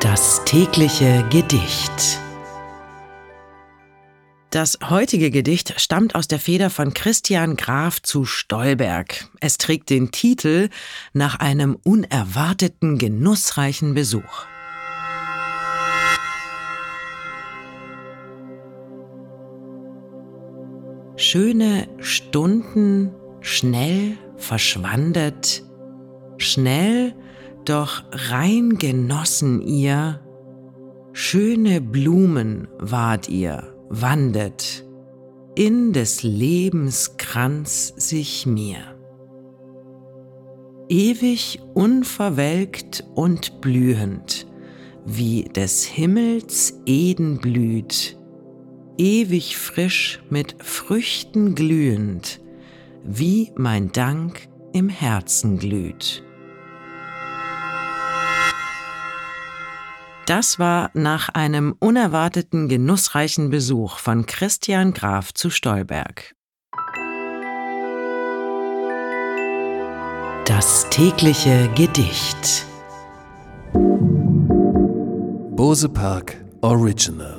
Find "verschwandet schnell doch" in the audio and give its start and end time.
24.36-28.04